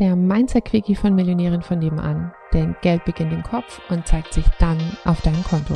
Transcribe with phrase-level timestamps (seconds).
[0.00, 2.32] der Mindset-Quickie von Millionären von nebenan.
[2.52, 5.74] Denn Geld beginnt im Kopf und zeigt sich dann auf deinem Konto.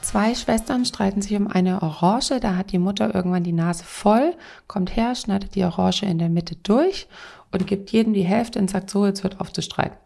[0.00, 2.40] Zwei Schwestern streiten sich um eine Orange.
[2.40, 4.34] Da hat die Mutter irgendwann die Nase voll,
[4.66, 7.06] kommt her, schneidet die Orange in der Mitte durch
[7.52, 9.96] und gibt jedem die Hälfte und sagt so, jetzt hört auf zu streiten.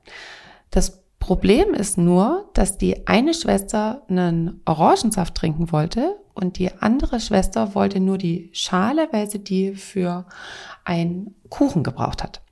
[0.70, 7.20] Das Problem ist nur, dass die eine Schwester einen Orangensaft trinken wollte und die andere
[7.20, 10.26] Schwester wollte nur die Schale, weil sie die für
[10.84, 12.42] einen Kuchen gebraucht hat.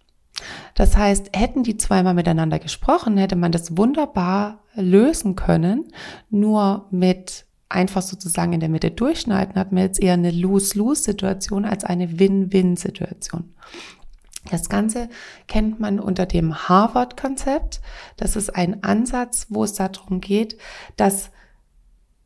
[0.74, 5.92] Das heißt, hätten die zweimal miteinander gesprochen, hätte man das wunderbar lösen können.
[6.30, 11.84] Nur mit einfach sozusagen in der Mitte durchschneiden hat man jetzt eher eine Lose-Lose-Situation als
[11.84, 13.54] eine Win-Win-Situation.
[14.50, 15.08] Das Ganze
[15.48, 17.80] kennt man unter dem Harvard-Konzept.
[18.16, 20.58] Das ist ein Ansatz, wo es darum geht,
[20.96, 21.30] dass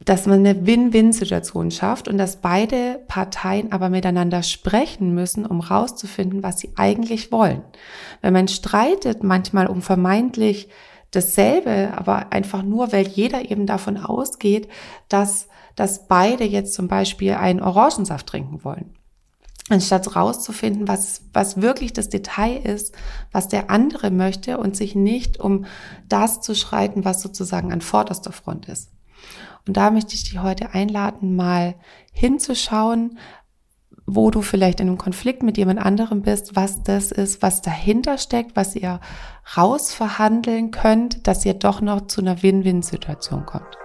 [0.05, 6.43] dass man eine Win-Win-Situation schafft und dass beide Parteien aber miteinander sprechen müssen, um rauszufinden,
[6.43, 7.63] was sie eigentlich wollen.
[8.23, 10.69] Wenn man streitet, manchmal um vermeintlich
[11.11, 14.69] dasselbe, aber einfach nur, weil jeder eben davon ausgeht,
[15.09, 18.95] dass, dass beide jetzt zum Beispiel einen Orangensaft trinken wollen.
[19.71, 22.95] Anstatt rauszufinden, was, was wirklich das Detail ist,
[23.33, 25.67] was der andere möchte und sich nicht um
[26.09, 28.91] das zu schreiten, was sozusagen an vorderster Front ist.
[29.67, 31.75] Und da möchte ich dich heute einladen, mal
[32.13, 33.19] hinzuschauen,
[34.07, 38.17] wo du vielleicht in einem Konflikt mit jemand anderem bist, was das ist, was dahinter
[38.17, 39.01] steckt, was ihr
[39.57, 43.77] rausverhandeln könnt, dass ihr doch noch zu einer Win-Win-Situation kommt.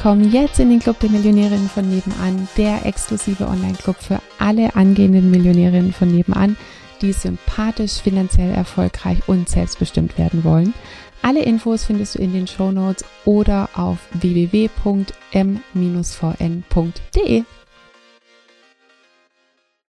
[0.00, 5.30] Komm jetzt in den Club der Millionärinnen von nebenan, der exklusive Online-Club für alle angehenden
[5.30, 6.56] Millionärinnen von nebenan,
[7.02, 10.72] die sympathisch, finanziell erfolgreich und selbstbestimmt werden wollen.
[11.20, 14.72] Alle Infos findest du in den Show Notes oder auf www.m-vn.de.